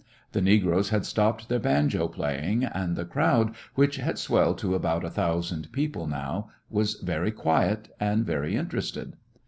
The 0.31 0.41
negroes 0.41 0.89
had 0.89 1.05
stopped 1.05 1.47
their 1.47 1.59
banjo 1.59 2.07
playing, 2.07 2.63
and 2.63 2.95
the 2.95 3.05
crowd, 3.05 3.53
which 3.75 3.97
had 3.97 4.17
swelled 4.17 4.57
to 4.57 4.73
about 4.73 5.05
a 5.05 5.11
thousand 5.11 5.71
people 5.71 6.07
now, 6.07 6.49
was 6.71 6.95
very 6.95 7.29
quiet 7.29 7.87
and 7.99 8.25
very 8.25 8.55
interested. 8.55 9.15